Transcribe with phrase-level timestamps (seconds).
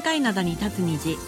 [0.00, 1.18] 玄界灘に立つ虹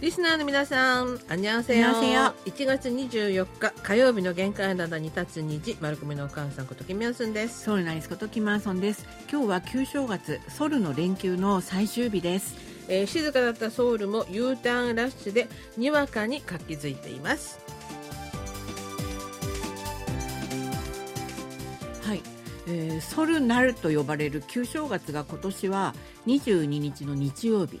[0.00, 1.86] リスナーの皆さん、あにゃんせよ。
[1.86, 7.64] 1月24日火曜日の玄関灘に立つ虹、丸組のお母さんことキミヤンスンです。
[7.64, 9.06] ソウルナリスことキマンソンです。
[9.30, 12.71] 今日は旧正月、ソルの連休の最終日です。
[12.88, 17.58] えー静かだったソウルも U ターンラッシュでにわかに活気づいています。
[22.02, 22.22] はい、
[22.66, 25.94] えーソルナルと呼ばれる旧正月が今年は
[26.26, 27.80] 22日の日曜日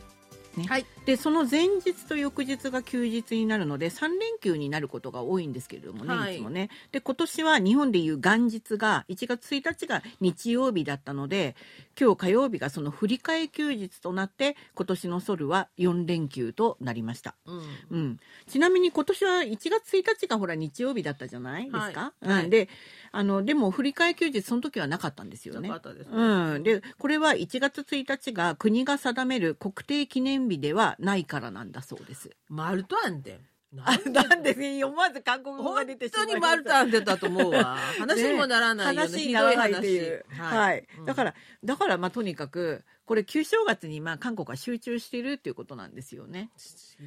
[0.56, 0.66] ね。
[0.68, 0.86] はい。
[1.04, 6.36] でその前日と翌日が休日になるので3連休になることが多いんですけれどもね、はい。
[6.36, 6.70] い、つもね。
[6.92, 11.56] で今年は日本でいう元日が1月1日が日曜日だったので
[12.00, 17.62] 今日火曜日がその振り替え休日となって今年のソルは4連休となりました、うん。
[17.90, 21.64] うん、ちなみに今年は1月1日がほら日曜日だったじゃない？
[21.64, 22.28] ですか、はい。
[22.28, 22.68] はいうん、で
[23.10, 25.68] あのでも振り替え休日その時はなかったんですよね。
[25.68, 26.10] なかったです。
[26.10, 32.30] ねうん、でこれは1月1日が国が定める国定記念日ではないからなんだそうです。
[32.48, 33.40] マルトアンデ。
[33.78, 36.56] あなんで思わず韓国語が本出てしま当にいました。
[36.56, 37.76] マルトアンデだと思うわ。
[37.98, 39.08] 話にもならないよね。
[39.08, 40.26] 話にならないっていう。
[40.30, 41.04] ひど話はい、うん。
[41.06, 41.34] だから
[41.64, 46.50] だからまあとにかくこれ旧正月にまあ韓国は集中してるっていうことなんですよね。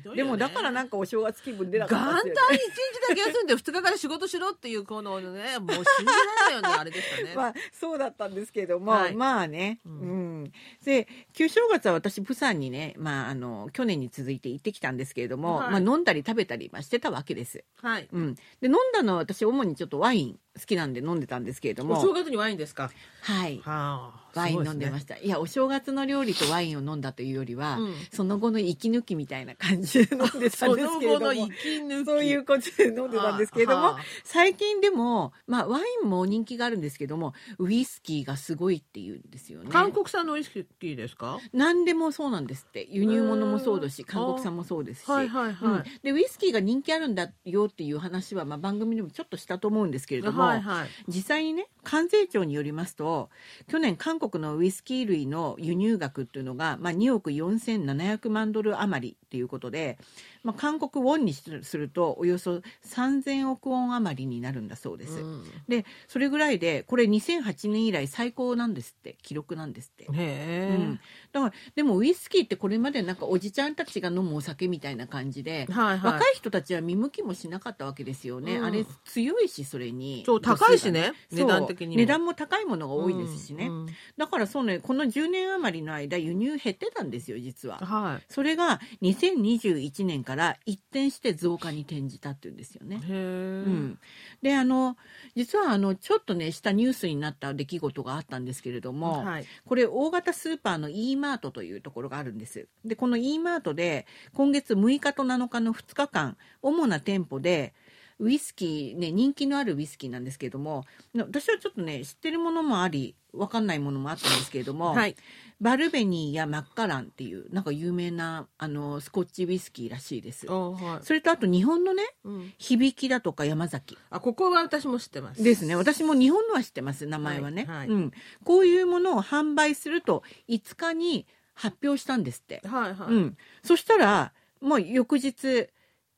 [0.03, 0.17] よね。
[0.17, 2.55] でもだからなんかお正月気分出なか元旦ったですよね。
[2.55, 7.33] 一日だけ休んで2日から仕事しろっていうこのねもう信じられないよねあれでしたね。
[7.37, 9.15] まあそうだったんですけれども、はい。
[9.15, 10.34] まあね、ううんん
[10.83, 17.63] で旧正月は私プサンにね、まあ、あの去年に続いて行ってきたんですけれども、はいまあ、飲んだり食べたりまあしてたわけです。
[17.81, 18.07] はい。
[18.11, 22.89] うん、で飲んだのは私主にちょっとワイン好きなんで飲んでたんですけれどもお正月にワインですか？
[23.21, 24.25] はいはあ。
[24.35, 31.47] ワイン飲んでましした、いやお正月の料理とワインを飲んだというよりは、うんその後の息抜きみたいな感じで飲んでたんですけれどもその後の息
[31.79, 32.05] 抜き。
[32.05, 41.39] そういうことで飲んでたんですけれども、はあ最近でも、まあ、ワインも人気があるんですけどもウイスキーがすごいっていうんですよね韓国産のウイスキーですか？
[41.53, 45.71] 何でもそうなんですって輸入物もそうだし韓国産もそうですし、はいはいはい。
[45.71, 50.87] うんでウイスキーが人気あるんだよっていう話は、まあ、番組でもちょっとしたと思うんですけれども、はいはい。
[51.07, 53.29] 実際にね関税庁によりますと
[53.67, 59.97] 去年韓国のウイスキー類の輸入額っていうのが、まあ、2億4700万ドル余りっていうことで、
[60.43, 65.13] まあ、韓国ウォンにするとおよそ3000億ウォン余りになるんだそうです。
[65.19, 70.05] うんでそれぐらいでこれ2008年以来最高なんですって記録なんですって。
[70.05, 70.99] へえ、うん、
[71.35, 76.13] だからでもウイスキーってこれまでなんかおじちゃんたちが飲むお酒みたいな感じで、はいはい。
[76.13, 78.65] 若い人たちは見向きもしなかったわけですよね、うん。
[78.65, 80.23] あれ強いしそれに。
[80.25, 81.95] そう高いしね値段的にも。
[81.95, 83.87] 値段も高いものが多いですしね、うんうん。
[84.17, 87.79] だからそうねこの10年余りの間輸入減ってたんですよ実は。
[87.79, 93.01] はそれが2021年から一転して増加に転じたっていうんですよね。
[93.09, 93.99] うん、
[94.41, 94.95] であの
[95.35, 99.45] 実はあのちょっとねしたニュースになった出来事があったんですけれども、はい。
[99.65, 107.73] これ大型スーパーの e ママートというところがあるんですでこの e マートで今月6日と7日の2日間主な店舗で
[108.19, 110.85] ウイスキーね人気のあるウイスキーなんですけれども
[111.17, 115.15] 私はちょっとね知ってるものもありわかんないものもあったんですけれども、はい。
[115.61, 120.47] バルベニーやマッカランっていうなんか有名なあのスコッチウイスキーらしいです。
[120.49, 121.05] あはい。
[121.05, 122.53] それとあと日本のねうん。
[122.57, 123.97] 響きだとか山崎。
[124.09, 125.43] あここは私も知ってます。
[125.43, 125.75] ですね。
[125.75, 127.87] 私も日本のは知ってます名前はね、はいはい。
[127.87, 128.11] うん、
[128.43, 133.13] こういうものを販売すると5日に発表したんですって、はいはい。
[133.13, 135.69] うん、そしたらもう翌日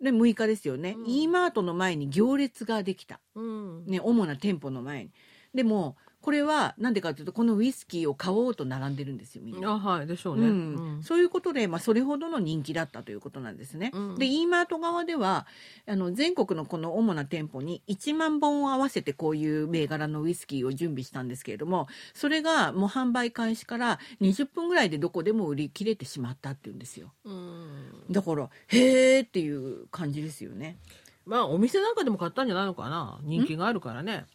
[0.01, 1.07] で6日ですよね、うん。
[1.07, 3.85] E マートの前に行列ができた、うん。
[3.85, 5.11] ね、主な店舗の前に。
[5.53, 9.69] でもこれは何でかというとこのウイスキーを買おうと並んでるんですよみんな。
[9.69, 10.47] あはいでしょうね。
[10.47, 10.53] うんう
[10.99, 13.91] んそういうことで、まあ、それほどの人気だったということなんですね。
[13.93, 15.45] うんで e マート側では
[15.85, 27.91] あの全国のこの主な店舗に1万本を合わせてこういう銘柄のウイスキーを準備したんですけれどもそれがもう販売開始から20分ぐらいでどこでも売り切れてしまったっていうんですようん。
[28.09, 30.77] だからへーっていう感じですよね。
[31.25, 33.19] まあお店なんかでも買ったんじゃないのかな。
[33.23, 34.25] 人気があるからね。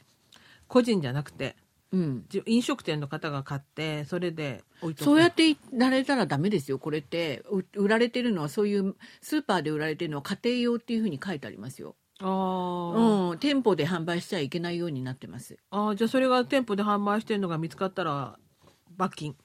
[0.69, 1.55] 個人じゃなくて
[1.93, 5.05] うんじ飲食店の方が買ってそれで置いとく。
[5.05, 11.95] そうやってられたらダメですよこれってう売られてるのはそういうスーパーで売られてるのは家庭用っていうふうに書いてありますよ。
[12.19, 15.59] あー、うん、店舗で販売しちゃいけないようになってます。
[15.71, 18.39] あーじゃあそれが店舗で販売してるのが見つかったら
[18.97, 19.37] 罰金。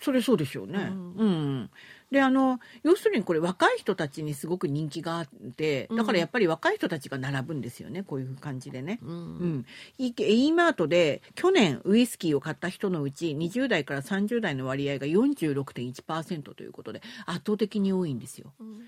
[0.00, 0.92] それそうでしょうね。
[0.92, 1.70] ううん。
[2.10, 8.98] であの要するにこれ若い人たちにすごく人気があってだからやっぱり若い人たちが並ぶんですよねこういう感じでね。
[9.02, 9.14] ううん
[9.58, 9.66] ん、
[9.98, 18.52] E イマートで去年ウイスキーを買った人のうち20代から30代の割合が46.1%ということで圧倒的に多いんですよ。
[18.60, 18.82] うん、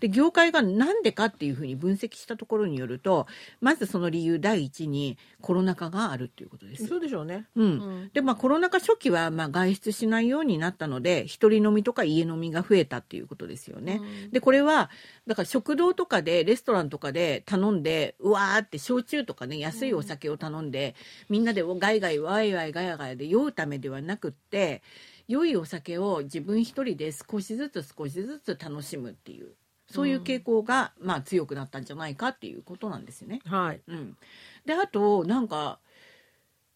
[0.00, 3.26] で業界がなんでかっていうふうに分析したところによると
[3.60, 6.86] まずその理由第一にコロナ禍があるっていうことです。
[6.86, 7.46] そうでしょうね。
[7.56, 7.68] うんう
[8.06, 14.00] んでまあ、コロナ禍初期はまあ外出しないようになったので一人飲みとか家飲みが増えたっていうことですよね。
[14.02, 14.90] うんでこれは
[15.26, 20.94] だから食堂とかでレストランとかで頼んでうわーって焼酎とかね安いお酒を頼んで、
[21.28, 24.82] みんなでガイガイワイワイガヤガヤで酔うためではなくって
[25.28, 29.54] 良いお酒を自分一人で少しずつ少しずつ楽しむっていう
[29.86, 33.40] そういう傾向が、まあ、強くなったんじゃないかっていうことなんですよね。
[33.44, 33.80] はい。
[33.86, 34.16] うん、
[34.64, 35.78] であとなんか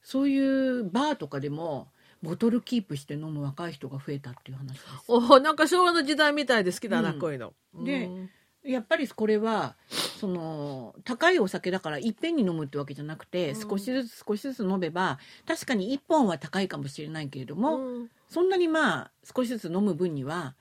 [0.02, 0.38] そうい
[0.80, 1.88] うバーとかでも
[2.22, 4.84] ボトルキープして飲む若い人が増えたっていう話です。
[5.08, 7.54] おなんか昭和の時代みたいで好きだな、うんこういうの。
[7.84, 8.30] でうん
[8.68, 13.68] やっぱりこれはその高いお酒だからいっぺんに飲むってわけじゃなくて、うん。
[13.68, 18.10] 少しずつ少しずつ飲めば確かに1本は高いかもしれないけれども、うん。
[18.28, 20.54] そんなにまあ少しずつ飲む分には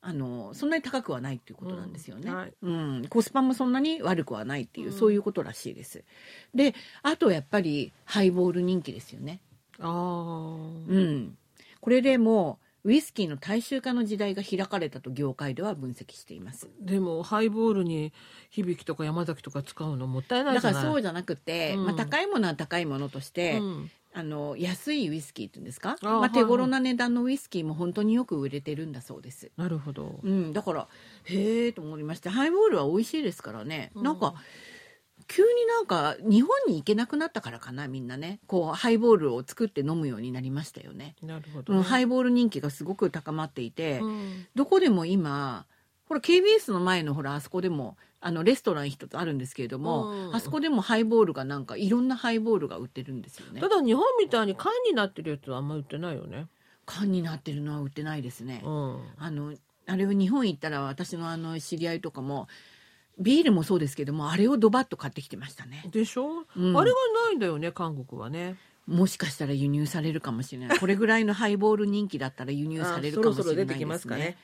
[0.00, 2.36] あのそんなに高くはないっていうことなんですよね、うん。
[2.36, 2.52] はい。
[2.62, 3.06] うん。
[3.08, 4.92] コスパもそんなに悪くはないっていう、うん。
[4.92, 6.04] そういうことらしいです。
[6.54, 9.40] であとやっぱりハイボール人気ですよね。
[9.78, 10.88] あー。
[10.88, 11.36] うん。
[11.80, 16.68] これでもうウイスキーの大衆化の時代が開かれたと業界では分析しています。
[16.80, 18.12] でもハイボールに
[18.50, 20.84] 響とか山崎とか使うのもったいないだかじゃない。
[20.84, 21.84] らそうじゃなくて、うん。
[21.86, 23.90] まあ、高いものは高いものとして、うん。
[24.14, 25.96] あの安いウイスキーっていうんですか？
[26.02, 26.30] あまあ、はい。
[26.32, 29.50] 手頃な値段のウイスキーも本当によく売れてるんだそうです。
[29.56, 30.20] なるほど。
[30.22, 30.88] うん、だから
[31.24, 34.02] へえと思いましたハイボールは美味しいですからね、うん。
[34.02, 34.34] なんか
[35.28, 41.14] 急になんか日本に行けなくなったからかなみんなねこうハイボールを作って飲むようになりましたよね。
[41.22, 41.84] なるほど、うん、ね。
[41.84, 45.66] ハイボール人気がすごく高まっていて、うんどこでも今
[46.06, 53.68] ほら KBS の前のほらあそこでもあのレストラン一つあるんですけれども、うんあそこでもハイボールがなんかいろんなハイボールが売ってるんですよねた。
[53.68, 56.46] だ日本みたいに缶になってるやつはあんま売ってないよね。
[56.84, 58.62] 缶になってるのは売ってないですね。
[58.64, 59.00] うん。
[59.18, 59.54] あの
[59.86, 62.48] あれは日本行ったら私のあの知り合いとかも
[63.18, 65.84] ビールもそうですけどもあれをドバッと買ってきてましたね。
[65.90, 68.56] でしょ、うんあれがないんだよね韓国はね。
[68.86, 70.78] もしかしたら輸入されるかもしれない。
[70.78, 73.44] これぐらいのハイボール人気だったら輸入されるかもしれないですね。
[73.44, 74.36] あそろそろ出てきますかね。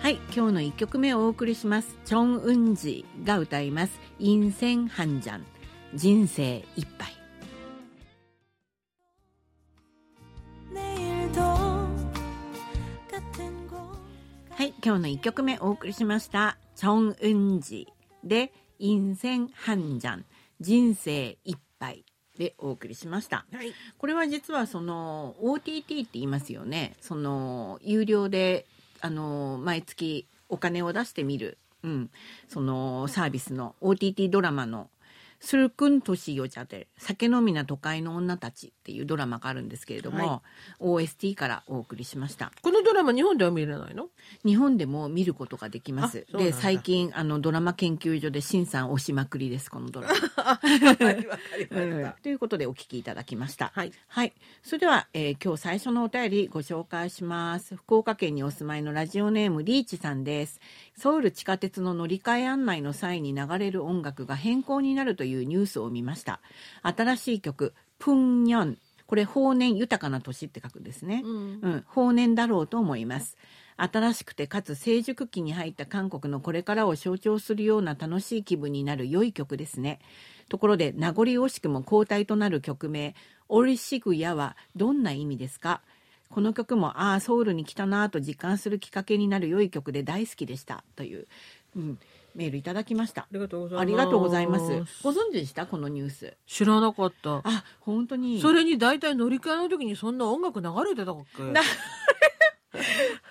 [0.00, 1.96] はい、今日の一曲目をお送りします。
[2.04, 3.98] チョン・ウンジが歌います。
[4.20, 5.44] インセン・ハンジャン。
[5.94, 7.08] 人生一杯。
[7.08, 7.15] 내
[14.56, 16.56] はい、今日の一曲目お送りしました。
[16.76, 17.88] チョン・ウンジ
[18.24, 20.24] で、インセン・ハンジャン。
[20.60, 22.06] 人生一杯
[22.38, 23.44] でお送りしました。
[23.52, 23.74] はい。
[23.98, 26.96] これは実はその OTT って言いますよね。
[27.02, 28.64] その有料で
[29.02, 32.10] あの毎月お金を出してみる、うん、
[32.48, 34.88] そのサービスの OTT ドラマの
[35.40, 40.42] スルクントシヨジャで酒飲みな都会の女たちっていうドラマがあるんですけれども、は
[40.80, 42.52] OST からお送りしました。
[42.62, 44.08] このドラマ日本では見れないの？
[44.44, 50.60] 日本でも見ることができますで最近あのドラマ研究所で新さん押しまくりですこのドラマ。
[52.22, 53.72] ということでお聞きいただきました。
[53.74, 53.92] はい。
[54.08, 54.32] はい。
[54.62, 57.76] それでは、えー今日最初のお便りご紹介します。
[57.76, 60.60] 福岡県にお住まいのラジオネームリーチさんです。
[60.96, 66.40] ソウル地下鉄の乗り換え案内の際に流れる音楽が変更になるというニュースを見ました。
[66.82, 68.78] 新しい曲、プンニョン。
[69.06, 71.22] これ、法年豊かな年って書くんですね。
[71.24, 71.60] うん。
[71.62, 73.36] うん、法年だろうと思います。
[73.78, 80.00] 新しくてかつ成熟期に入った韓国のこれからを象徴するような楽しい気分になる良い曲ですね。
[80.48, 83.14] ところで名残惜しくも交代となる曲名
[83.50, 85.82] 「オリシグヤ」はどんな意味ですか？
[86.30, 91.26] この曲もああソウルに来たなぁと実感するきっかけになる良い曲で大好きでしたという、
[91.76, 91.98] うん、
[92.36, 93.26] メールいただきましたあ。
[93.32, 93.82] りがとうございます。
[93.82, 94.64] ありがとうございます。
[95.02, 95.66] ご存知でした？
[95.66, 96.36] このニュース。
[96.46, 97.40] 知らなかった。
[97.44, 101.42] あ本当にそれに大体乗り換えの時にそんな音楽流れてたっけ？
[101.42, 101.62] な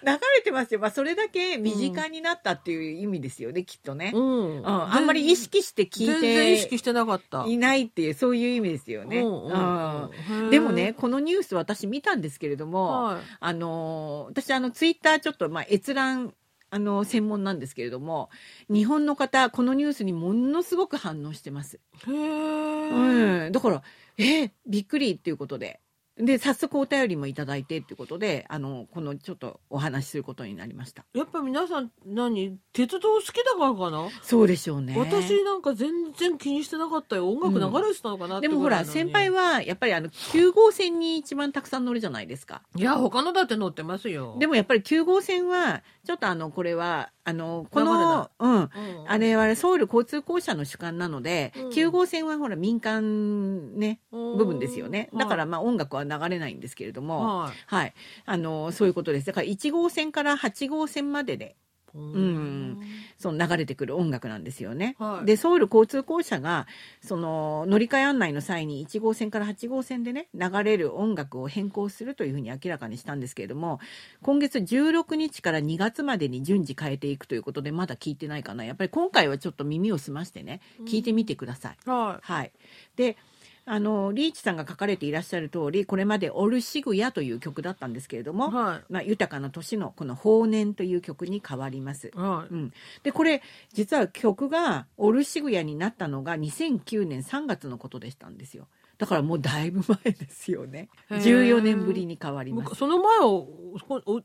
[0.04, 4.58] 流れてますよ、まあ、それだけ身近になったっていう意味ですよね、きっとね、うん。
[4.58, 7.44] うん、あんまり意識して聞い全然意識してなかった。
[7.44, 10.10] ていないっていうそういう意味ですよね、うんうんうん
[10.46, 13.22] うんでもね、このニュース私見たんですけれども、はい。
[13.40, 16.34] あのー私あのツイッターちょっとまあ閲覧
[16.76, 18.30] あの専門なんですけれども
[18.70, 23.46] 日本の方このニュースにものすごく反応してます、へえ。
[23.46, 23.82] うん、だから
[24.18, 25.80] えーびっくりっていうことで。
[26.18, 31.04] で早速お便りもいただいてっていうことであのこのちょっとお話しすることになりました。
[31.14, 32.58] やっぱ皆さん何？
[32.72, 34.96] 鉄道好きだからかな、そうでしょうね。
[34.98, 37.30] 私なんか全然気にしてなかったよ。
[37.30, 42.62] 音楽流れてたのかなってでもほら先輩はやっぱりあの9号線に一番たくさん乗るじゃないですか。
[42.78, 44.38] いや他のだって乗ってますよ。
[44.40, 48.56] でもやっぱり9号線はちょっとあのこれはあのこのなうん。
[48.56, 48.70] うん。
[49.08, 51.70] あれはソウル交通公社の主観なので、うん。
[51.70, 54.38] 9号線はほら民間ねうん。
[54.38, 55.10] 部分ですよね。
[55.14, 57.54] だからはいまあ音楽は流れないんですけれども、はい。
[57.66, 57.94] はい、
[58.26, 59.28] あのそういうことです。
[59.28, 61.56] だから1号線から8号線までで
[61.96, 62.80] うん。
[63.18, 64.96] その流れてくる音楽なんですよね。
[65.00, 65.26] はい。
[65.26, 66.68] でソウル交通公社が
[67.02, 73.80] その乗り換え案内の際に1号線から8号線でね流れる音楽を変更するというふうに明らかにしたんですけれども
[74.22, 78.66] 今月16日から2月までに順次変えていくということでまだ聞いてないかな。
[78.66, 81.78] やっぱり今回はちょっと耳を澄ましてね聞いてみてください。
[81.90, 82.52] ははい、
[82.96, 83.18] で
[83.68, 88.54] あのリーチさんが書かれていらっしゃる通りこれまで「オルシグヤ」という曲だったんですけれども、い。
[88.54, 92.08] はまあ、豊かな年のこの「法年」という曲に変わります。
[92.08, 92.54] いはい。
[92.54, 93.42] うん、でこれ
[93.74, 98.68] 実は曲が「オルシグヤ」になったのが2009年3月のことでしたんですよ
[98.98, 100.90] だからもうだいぶ前ですよね。
[101.10, 101.22] へー。
[101.22, 102.76] 14年ぶりに変わります。
[102.76, 103.26] その前は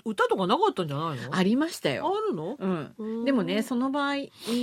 [0.04, 1.34] 歌とかなかったんじゃないの？
[1.34, 2.56] ありましたよ、あるの？
[2.58, 3.24] うん、うん。
[3.24, 4.14] でもねその場合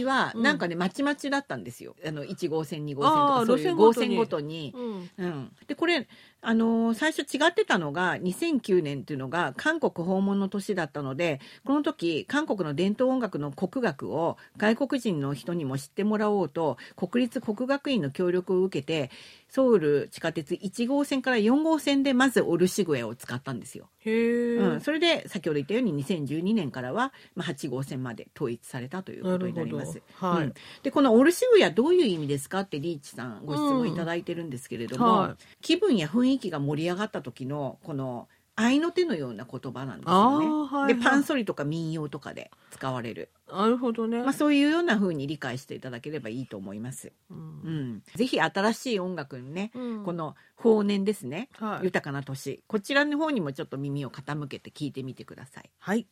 [0.05, 0.41] はうん。
[0.43, 1.95] なんかねまちまちだったんですよ。
[2.05, 4.73] あの1号線2号線とかそういう号線ごとに。
[4.75, 5.09] うん。
[5.17, 6.07] うん、でこれ、
[6.47, 19.11] あのー最初違ってたのが2009年っていうのが韓国訪問の年だったのでこの時韓国の伝統音楽の国楽を外国人の人にも知ってもらおうと国立国学院の協力を受けて
[19.49, 23.89] ソウル地下鉄1号線から4号線でまずオルシグエを使ったんですよ。
[23.99, 30.01] へえ、うん、それで先ほど言ったように2012年からは、まあ、8号線まで統一されたということになります。
[30.15, 30.53] はいうん。
[30.83, 35.35] でこのオルシグヤどういう意味ですかってリーチさんご質問いただいてるんですけれども、うんはい。
[35.61, 38.27] 気分や雰囲気が盛り上がった時のこの
[38.59, 40.45] 合いの手のような言葉なんですあよね。
[40.47, 40.95] ーはいはい。
[40.95, 47.13] でパンソリとか民謡とかで使われる、なるほどね、まあ、そういうような風に理解していただければいいと思います。
[47.29, 47.37] うん。
[47.37, 50.03] うん、ぜひ新しい音楽にね、うん。
[50.03, 51.85] この法年ですね、はい。
[51.85, 52.63] 豊かな年。
[52.65, 55.69] こちらの方にもちょっと耳を傾けて聞いてみてください。
[55.77, 56.07] はい。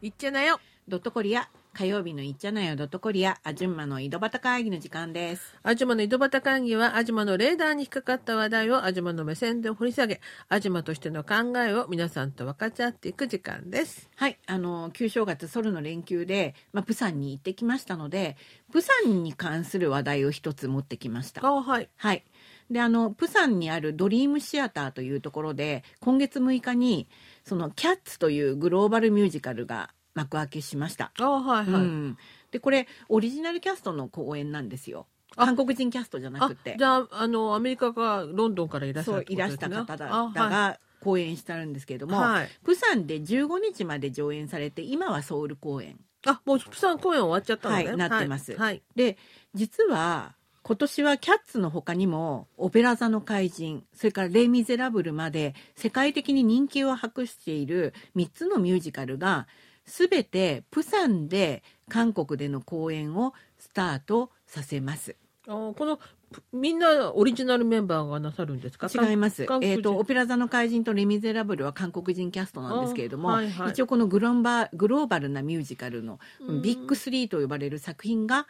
[0.00, 0.58] いっちゃなよ。
[0.88, 5.56] ドットコリア火曜日のいっちゃなよドットコリアアジュンマの井戸端会議の時間です。
[5.64, 18.36] アジマの井戸端会議はアジマのレーダーに引っかかった話題をアジマの目線で掘り下げアジマとしての考えを皆さんと分かち合っていく時間ですはい、あの旧正月ソルの連休で、まあ、プサンに行ってきましたので
[18.70, 21.44] プサンに関する話題を一つ持ってきました。
[21.44, 22.24] あはいはい。
[22.70, 27.08] で、あの、プサンにあるドリームシアターというところで、今月6日に、
[27.44, 31.12] その、キャッツというグローバルミュージカルが幕開けしました。
[31.18, 32.18] あはいはい、うん。
[32.50, 35.06] で、これ、オリジナルキャストの公演なんですよ。
[35.36, 36.84] あ韓国人キャストじゃなあくてじ。
[36.84, 45.98] ゃああのアメリカかロンドンからいらっしゃるっていらした方だが、公演してあるんですけれども、はいプサンで15日まで上演されて、今はソウル公演。
[46.26, 49.18] あもうプサン公演終わっちゃったのねはいなってますはい、で
[49.54, 59.46] 実は今年はキャッツの他にも「オペラ座の怪人」それから「レイ・ミゼラブル」まで世界的に人気を博している3つのミュージカルが
[59.86, 65.16] 全てプサンで韓国での公演をスタートさせます。
[65.46, 65.98] あこの
[66.32, 68.88] ぷみんなオリジナルメンバーがなさるんですか？
[68.92, 69.46] 違います。
[69.60, 78.46] えっ、と、オペラ座の怪人とレ・ミゼラブルは韓国人キャストなんですけれども、あはいはい一応このグロンバグローバルなミュージカルのうんビッグスリーと呼ばれる作品が、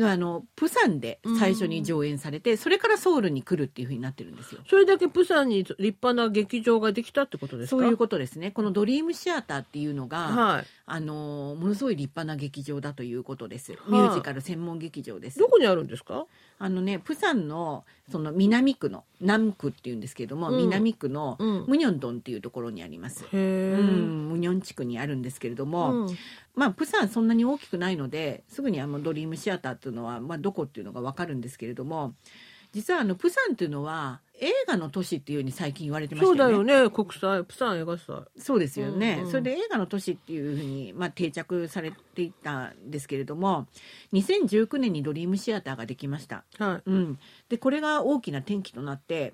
[0.00, 4.62] あの、プサンで最初に上演されて、それからソウルに来るっていうふうになってるんですよ。
[4.68, 7.82] それだけプサンに立派な劇場ができたってことですか？
[7.82, 8.50] そういうことですね。
[8.50, 13.72] このドリームシアターっていうのが、はいあの、ものすごい立派な劇場だということです。
[13.72, 15.38] いミュージカル専門劇場です。
[15.38, 16.26] どこにあるんですか？
[16.58, 23.24] あのね、プサンのその南区の南区っていうんですけれども、うん南区のうんムニョンドンっていうところにあります。
[23.32, 26.16] うん、ムニョン地区にあるんですけれども、うん
[26.54, 32.12] まあプサンそんなに大きくないのですぐにあのドリームシアターっていうのは、まあ、どこっていうのが分かるんですけれども
[32.72, 36.72] 実はあのプサンっていうのは映画の都市っていうふうに最近言われてましそうたよね。
[36.72, 36.90] だよね。
[36.90, 38.24] 国際プサン映画祭。
[38.36, 39.30] そうですよね、うんうん。
[39.30, 43.68] それで映画の都市っていうふうに、まあ、定着されていったんですけれども
[44.12, 46.44] 2019年にドリームシアターができました。
[46.58, 46.90] はい。
[46.90, 47.18] うん、
[47.48, 49.32] でこれが大きな転機となって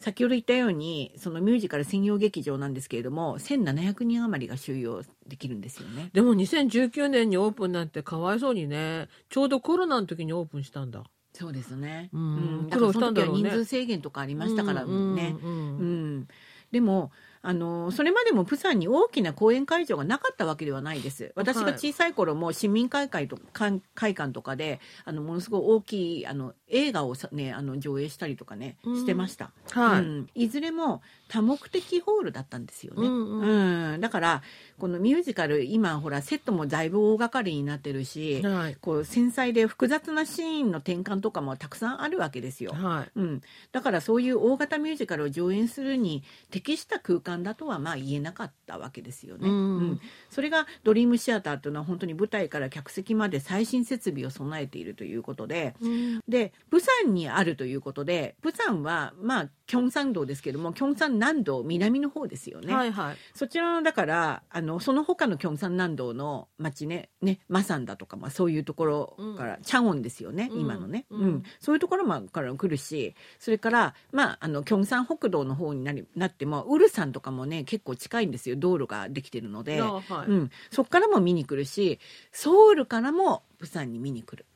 [0.00, 6.10] 先ほど言ったようにそのミュージカル専用劇場なんですけれども1700人余りが収容できるんですよね。
[6.12, 9.08] でも2019年にオープンなんてかわいそうにね。
[9.28, 11.04] ちょうどコロナの時にオープンしたんだ
[11.40, 12.10] そうですね。
[12.12, 12.68] うん。
[12.68, 14.90] だからその時は人数制限とかありましたからね。
[14.90, 16.16] うんうんううん。
[16.18, 16.28] ん。
[16.70, 21.32] でもあのそれまでもプサンに大きな公演会場がなかったわけではないです。
[21.36, 28.96] 私が小さい頃も市民会館とか会館とかであのものすごい大きいあの映画をさ、ね、あの上映したりとかねうん。
[28.96, 30.00] してました、はい。
[30.00, 30.28] うん。
[30.34, 34.00] いずれも多目的ホールだったんですよね、うんううん。
[34.00, 34.42] だから
[34.78, 38.76] このミュージカル今ほらセットもだいぶ大掛かりになってるし、はい。
[38.80, 42.72] こう繊細で複雑なシーンの転換とかもたくさんあるわけですよ。
[42.72, 43.10] はい。
[43.18, 43.40] うん、
[43.72, 49.48] だからそういう大型ミュージカルを上演するに適した空間だとはまあ言えなかったわけですよね。
[49.48, 50.00] うん。
[50.30, 55.74] それがドリームシアターというのは本当に舞台から客席まで最新設備を備えているということで。
[55.80, 56.20] うん。
[56.28, 62.74] でプサンにあるということでプサンはまあキョンサン道ですけどもキョンサン南道南の方ですよね。
[62.74, 63.16] はいはい。
[63.34, 70.60] そちらのだからあのその他のキョンサン南道の町ねねマサンだとか、まあ、そういうところから、チャオンですよね、うん。
[70.62, 71.28] 今のね、ううん。
[71.34, 80.02] んそういうところもから来るしそれから、まあ、あのキョンサン北道の方になりなってもウルサンとかもね結構近いんですよ道路ができてるので、あはい。
[80.26, 82.00] うん、そこからも見に来るし
[82.32, 84.46] ソウルからもプサンに見に来る。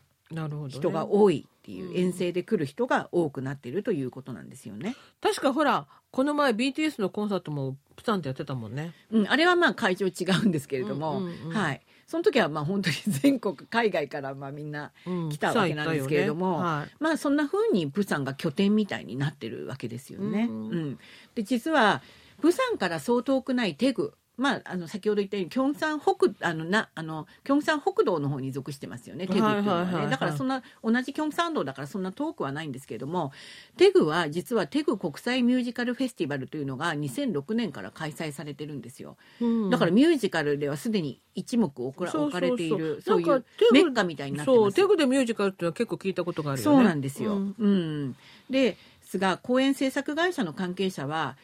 [0.69, 1.97] 人が多いっていう、うん。
[1.97, 4.97] 遠征で来る人が多くなっているということなんですよね。
[5.21, 8.93] 確かほら、この前 BTS のコンサートもプサンってやってたもんね。
[9.11, 10.13] うん、あれはまあ会場違
[10.43, 11.53] うんですけれども、うんうんうん。
[11.53, 16.93] はい、その時はまあ本当に全国海外からまあみんなうん来たわけなんですけれどもプサン行ったよね。
[17.01, 20.47] まあそんな風にプサンが拠点みたいになってるわけですよね。
[20.51, 20.99] うんうん。
[21.35, 22.03] で実は
[22.41, 33.33] プサンからそう遠くないテグまあ、あの先ほど言ったようにキョンサン北あのなあのキョンサン北道の方に属してますよねテグっていうのはね、だからそんな同じキョンサン道だからそんな遠くはないんですけれども
[33.77, 39.17] テグは実はテグ国際ミュージカルフェスティバルというのが2006年から開催されてるんですよ。
[39.41, 46.77] うんだからミュージカルではすでに一目置か置かれているそういうメッカみたいになってそう、ますテグでミュージカルっていうのは結構聞いたことがあるよね。
[46.77, 47.37] そうなんですよ。
[47.37, 48.17] ううんん
[48.51, 51.37] ですが公演制作会社の関係者は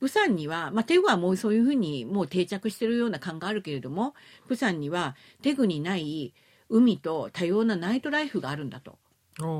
[0.00, 4.14] プサンには、まあ、テグはもうそういうふうにもう定着してるような感があるけれども
[4.46, 6.34] プサンにはテグにない
[6.68, 8.98] 海と多様なナイトライフがあるんだと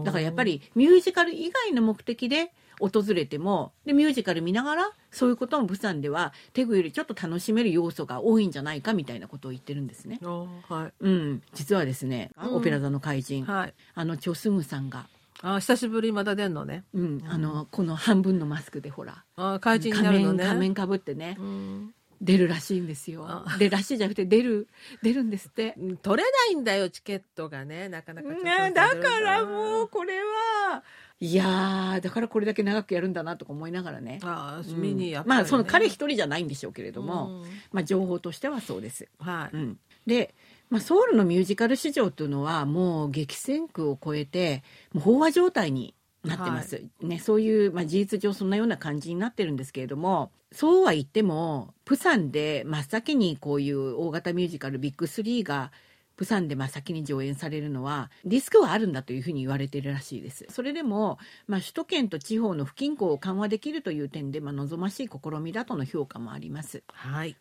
[0.05, 10.21] だからやっぱりミュージカル以外の目的で訪れてもでミュージカル見ながらそういうこともプサンではテグよりちょっと楽しめる要素が多いんじゃないかみたいなことを言ってるんですね。
[10.23, 10.93] あはい。
[11.01, 13.75] うん、実はですね、うんオペラ座の怪人、はい。
[13.95, 15.07] あのチョスングさんが、
[15.43, 16.85] あ久しぶりにまた出んのね。
[16.95, 19.25] うん、あのこの半分のマスクでほら。
[19.37, 20.45] あ怪人にな仮るのね。
[20.45, 21.95] 面仮面かぶってね、うん。
[22.21, 23.25] 出るらしいんですよ。
[23.27, 23.57] あ。
[23.59, 24.69] でらしいじゃなくて出る
[25.03, 25.75] 出るんですって。
[25.79, 27.89] うん取れないんだよチケットがね。
[27.89, 30.83] なかなかね、だからもうこれは。
[31.19, 34.21] いやーだからこれだけ長くやるんだなとか思いながらね。
[34.23, 35.39] あにやっぱりね。
[35.39, 37.49] まあその彼一人じゃないんでしょうけれども、うん。
[37.73, 39.09] まあ情報としてはそうです。
[39.19, 40.35] はい、うん、で、
[40.71, 55.73] まあ、ソウルのミュージカル市場というのはもう激戦区を超えてもう飽和状態になってます、ね、そういう、まあ、事実上そんなような感じになってるんですけれどもそうは言ってもプサンで真っ先にこういう大型ミュージカルビッグ3が
[56.17, 60.47] プサンで真っ先に上演されるのはリスクはあるんだというふうに言われているらしいです。
[60.49, 66.83] それでも、まあ、首都圏と地方の不均衡を緩和できるという点で、まあ、望ましい試みだとの評価もあります。
[66.89, 67.37] はい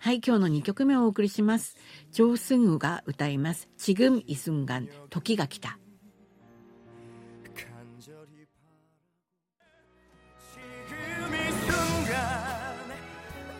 [0.00, 1.76] はい、今日の2曲目をお送りします。
[2.12, 3.68] ジョー・スンウが歌います。
[3.76, 5.78] チグン・イスンガン、時が来た。
[7.56, 9.06] 간절히 바라고
[10.48, 12.46] 지금 이 순간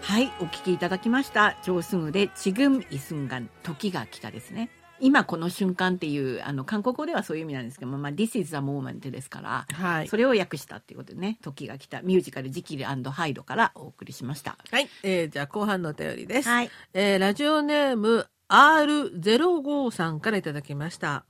[0.02, 1.56] はい、お聴きいただきました。
[1.64, 4.70] ジョー・スンウでチグン・イスンガン、時が来たですね。
[5.01, 12.01] 今この瞬間っていう、あの、韓国語ではそういう意味なんですけども、まあ、This is the moment ですから、はいそれを訳したっていうことでね、時が来た。
[12.01, 14.57] ミュージカルジキルハイドからお送りしました。
[14.71, 16.69] はい、えーじゃあ後半のお便りです、はい。
[16.93, 21.23] えーラジオネーム R05 さんからいただきました、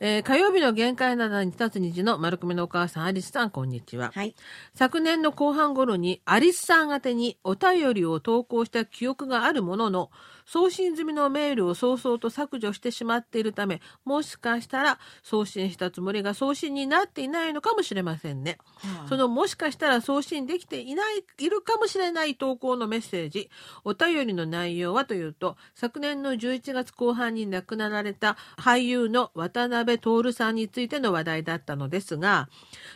[0.00, 4.34] えー火曜日の限界などに立つ虹の丸組のお母さんアリスさんこんにちは、はい。
[4.74, 10.10] 昨年の後半頃にアリスさん宛てにお便りを投稿した記憶があるものの
[10.52, 18.58] 送信済みのメールを早々と削除してしまっているためもしかしたら送信したつもりが送信になっていないのかもしれませんね。
[19.08, 23.48] そのもしかしたら送信できていない、いるかもしれない投稿のメッセージ、
[23.84, 32.50] お便りの内容はというと、昨年の11月後半に亡くなられた俳優の渡辺徹さんについての話題だったのですが、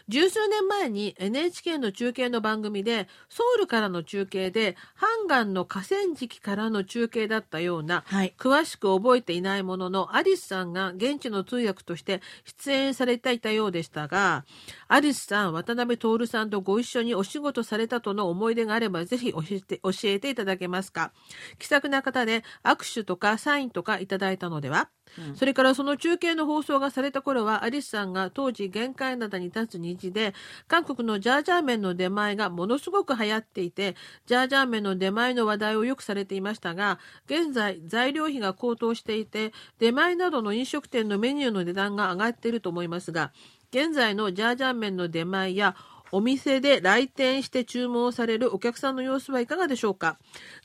[0.09, 8.33] 十数年前に NHK の中継の番組で、ソウルからの中継で、ハンガンの河川敷からの中継だったような、はい。
[8.39, 14.45] 詳しく覚えていないもののアリスさんが現地の通訳として出演されていたようでしたが
[14.87, 21.13] アリスさん渡辺徹さんとご一緒にお仕事されたとの思い出があればぜひ教えて教えていただけますか？
[21.59, 25.37] 気さくな方で握手とかサインとかいただいたのでは、うん。
[25.37, 30.35] それからその中継のの放送がされた頃はアリスさんが当時限界灘に立つ虹で
[30.69, 43.33] 韓国のジャージャー麺の出前がものすごく流行っていてジャージャー麺の出前の話題をよくされていましたが現在材料費が高騰していて出前などの飲食店のメニューの値段が上がっていると思いますが
[43.71, 45.77] 現在のジャージャン麺の出前や
[46.13, 50.19] お店で来店して注文されるお客さんの様子はいかがでしょうか？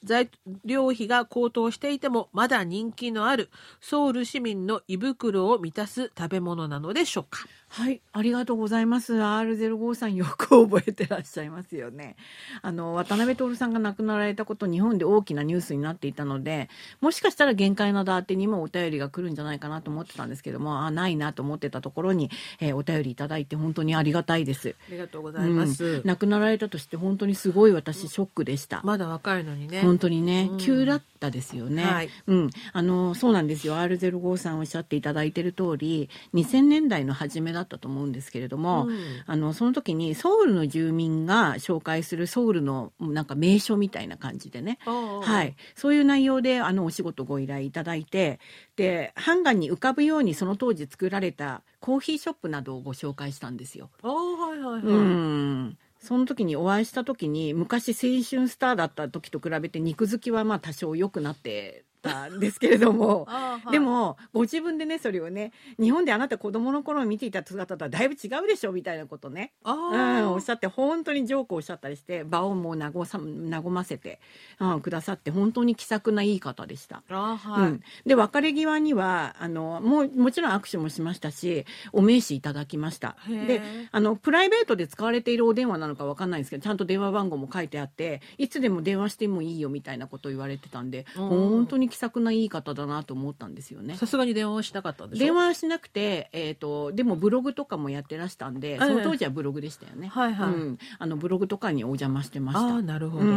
[0.04, 0.30] 材
[0.65, 3.49] 料費が高騰していてもまだ人気のある
[3.80, 7.45] ソウル市民の胃袋を満たす食べ物なのでしょうか？
[7.73, 9.13] はい、ありがとうございます。
[9.13, 12.17] R05 さんよく覚えてらっしゃいますよね。
[12.62, 16.67] あの、渡辺徹さんが亡くなられたこと、日本で大きなニュースになっていたので、
[16.99, 24.75] もしかしたら限界なだ宛てにもお便りが来るんじゃないかなと思ってたんですけども、あ、ないなと思ってたところに、えーお便りいただいて本当にありがたいです。
[24.89, 26.01] ありがとうございます、うん。
[26.05, 28.81] 亡くなられたとして本当にすごい私ショックでした。
[28.83, 29.81] まだ若いのにね。
[29.81, 30.57] 本当にね、うん。
[30.57, 31.83] 急だったですよね。
[31.83, 32.09] はい。
[32.27, 33.75] うん、あのそうなんですよ。
[33.75, 38.97] R05 さんおっしゃっていただいている通り、2000年代の初めだったと思うんですけれども、うん。
[39.25, 44.79] あのその時にソウルの住民が紹介するソウルのなんか名所みたいな感じでね。
[44.85, 45.49] ははい。
[45.49, 48.39] い、そういう内容であのお仕事ご依頼いただいて
[48.75, 53.89] でハンガーに浮かぶようにその当時作られたコーヒーショップなどをご紹介したんですよ。
[54.03, 63.71] あはいはいはい、うんその時にお会いした時に昔青春スターだった時と比べて肉付きはまあ多少良くなってたんですけれども あはい。
[63.71, 74.19] でもご自分でねそれをね日本であなた子供の頃見ていた姿とはだいぶ違うでしょみたいなことね、あうーん、おっしゃって本当にジョークをおっしゃったりして場をもう和さ和ませて、
[74.59, 77.03] うん、くださって本当に気さくないい方でした。
[77.09, 83.15] あはい、うん、で別れ際にはあのもうもちろん握手もしましたしお名刺いただきました。
[83.27, 83.61] で
[83.91, 91.29] あのプライベートで使われているお電話なのかわかんないんですけどちゃんと電話番号も書いてあっていつでも電話してもいいよみたいなことを言われてたんでうん。
[91.29, 93.95] 本当に気さくないい方だなと思ったんですよね。
[93.95, 95.23] さすがに電話はしなかったんでしょ？
[95.23, 100.08] 電話はしなくて、えー、とでもブログとかもやってらしたんでその当時はブログでしたよね。
[100.08, 102.62] はいはいうん、あのブログとかにお邪魔してました。
[102.62, 103.27] ああなるほど、う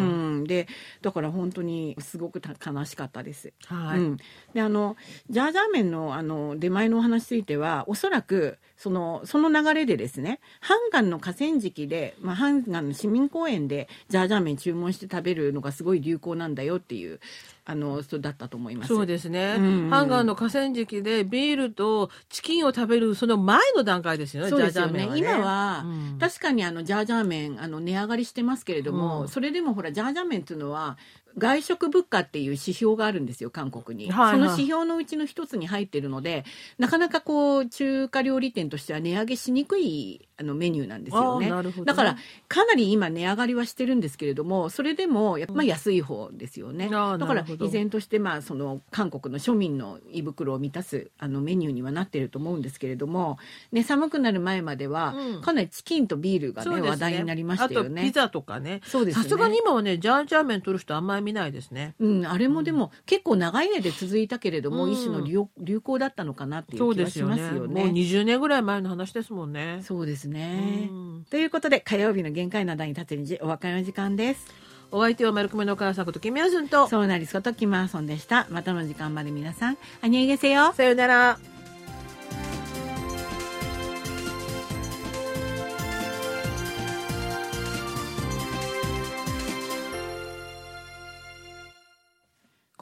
[0.40, 0.68] ん、で
[1.02, 3.52] だから本当にすごくた悲しかったです。
[3.66, 4.16] はい、うん、
[4.54, 4.96] であの
[5.28, 17.18] ジャージャー麺のあの出前のお話についてはおそらくそのその流れでですねハンガンの河川敷で、まあ、ハンガンの市民公園でジャージャー麺注文して食べるのがすごい流行なんだよっていう
[17.64, 18.88] あのそうだったと思います。
[18.88, 19.88] そうですね、うん。
[19.88, 24.70] ハンガーの河川敷でビールとチキンを食べるその前の段階ですよねよね。
[24.70, 25.20] ジャージャー麺はね。
[25.20, 26.18] 今は、うん。
[26.18, 29.28] 確かにあのジャージャー麺あの値上がりしてますけれども、うん。
[29.28, 30.98] それでもほらジャージャー麺っていうのは
[31.38, 34.34] 外食物価っていう指標があるんですよ韓国に、はいはい。
[34.34, 36.44] その指標のうちの一つに入ってるので
[36.78, 41.50] なかなかこう中華料理店としては値上げしにくいあのメニューなんですよね。
[41.50, 41.84] ね。
[41.84, 42.16] だから
[42.48, 53.38] かなり今値上がりはしてるんですけれどもそれでもやっぱまあ安い方ですよね、うんだから依然としてまあその韓国の庶民の胃袋を満たすあのメニューにはなってると思うんですけれども、
[53.72, 55.40] ね、寒くなる前まではうん。
[55.42, 58.10] かなりチキンとビールがねそうです話題になりましたよあとピね。
[58.14, 58.80] ザとかね。
[58.84, 59.24] そうですね。
[59.24, 67.84] さすがに今はねジャージャー麺取る人あんまり見ないですねうん、あれもでも、結構長い間で続いたけれども、うん一種の流流行だったのかなっていそうう気がしですよねますよね。
[67.84, 70.88] もう20年ぐらい前の話ですもんねそうですね。
[70.90, 74.46] うんということで火曜日の限界なだに立つ日お別れの時間です。
[74.90, 78.46] お相手は丸組の母さんことキミヤズンとそうなりすことキマーソンでした。
[78.50, 80.72] またの時間まで皆さん、あにげせよ。
[80.72, 81.53] さよなら